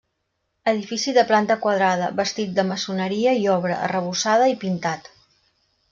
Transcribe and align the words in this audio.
Edifici 0.71 1.13
de 1.17 1.23
planta 1.31 1.57
quadrada, 1.65 2.07
bastit 2.21 2.57
de 2.61 2.65
maçoneria 2.71 3.35
i 3.45 3.49
obra, 3.57 3.77
arrebossada 3.89 4.49
i 4.57 4.57
pintat. 4.65 5.15